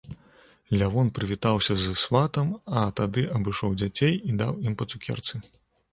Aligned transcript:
Лявон 0.81 1.11
прывітаўся 1.17 1.73
з 1.81 1.85
сватам, 2.03 2.47
а 2.81 2.85
тады 3.01 3.27
абышоў 3.41 3.79
дзяцей 3.83 4.13
і 4.33 4.37
даў 4.45 4.53
ім 4.71 4.79
па 4.81 4.89
цукерцы. 4.95 5.35